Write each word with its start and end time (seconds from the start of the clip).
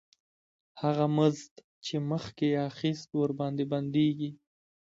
هغه 0.81 1.05
مزد 1.17 1.53
چې 1.85 1.95
مخکې 2.09 2.45
یې 2.53 2.59
اخیست 2.71 3.09
ورباندې 3.13 3.65
بندېږي 3.71 4.31